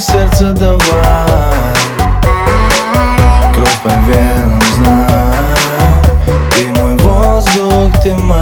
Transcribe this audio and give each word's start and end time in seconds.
сердце, 0.00 0.52
давай 0.52 0.80
Кровь 3.54 3.80
по 3.82 3.88
венам, 3.88 4.60
знай 4.76 5.06
Ты 6.50 6.80
мой 6.80 6.96
воздух, 6.98 8.02
ты 8.02 8.14
мой 8.14 8.40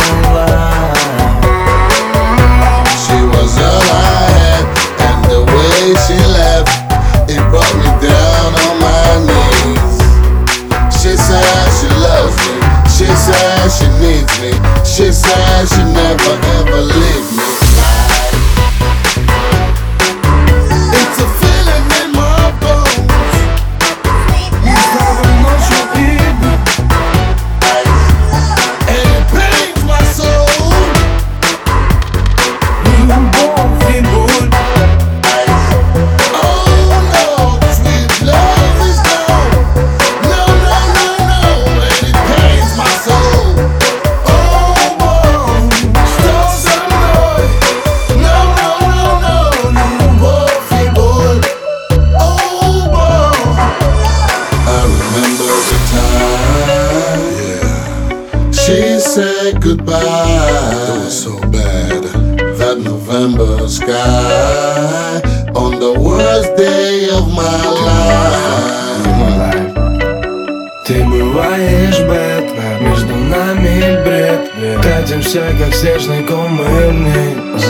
she 13.73 13.87
needs 14.01 14.33
me, 14.41 14.51
she 14.85 15.11
said 15.11 15.65
she 15.65 15.83
never 15.93 16.33
ever 16.61 16.81
leave 16.81 17.02
said 59.43 59.61
goodbye. 59.61 60.73
It 60.87 61.05
was 61.05 61.23
so 61.23 61.39
bad. 61.51 62.03
That 62.59 62.77
November 62.79 63.67
sky 63.67 65.21
on 65.63 65.71
the 65.79 65.93
worst 65.99 66.51
day 66.55 67.09
of 67.17 67.25
my 67.41 67.59
life. 67.87 68.63
Ты 70.85 71.03
бываешь 71.05 71.99
бед, 72.09 72.47
между 72.81 73.15
нами 73.15 74.03
бред 74.03 74.51
Катимся, 74.83 75.55
как 75.57 75.73
снежный 75.73 76.23
ком 76.25 76.55
мы 76.55 76.89
вниз 76.89 77.63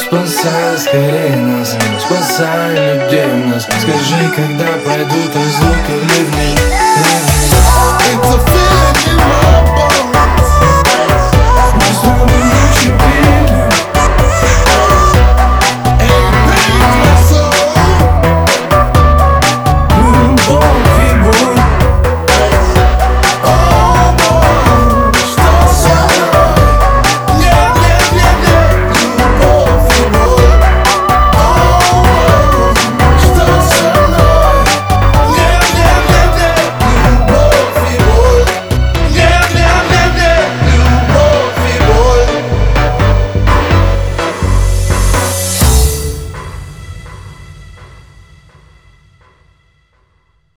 Спасай 0.00 0.78
скорее 0.78 1.36
нас, 1.36 1.76
спасай 2.00 2.72
людей 2.72 3.32
нас 3.44 3.64
Скажи, 3.64 4.30
когда 4.34 4.68
пройдут 4.82 5.30
разлуки 5.36 5.96